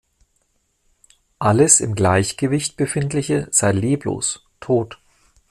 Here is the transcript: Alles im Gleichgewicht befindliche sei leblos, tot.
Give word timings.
Alles 1.37 1.79
im 1.79 1.93
Gleichgewicht 1.93 2.75
befindliche 2.75 3.47
sei 3.51 3.71
leblos, 3.71 4.43
tot. 4.59 4.97